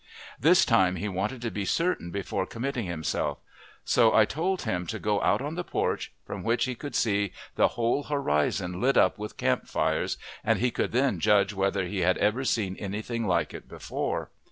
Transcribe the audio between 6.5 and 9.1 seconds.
he could see the whole horizon lit